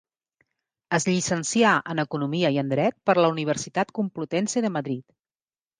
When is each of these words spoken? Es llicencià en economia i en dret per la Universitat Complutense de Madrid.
Es 0.97 1.05
llicencià 1.09 1.73
en 1.95 2.03
economia 2.05 2.53
i 2.57 2.59
en 2.63 2.73
dret 2.75 2.99
per 3.11 3.19
la 3.23 3.33
Universitat 3.37 3.97
Complutense 4.01 4.67
de 4.69 4.77
Madrid. 4.81 5.09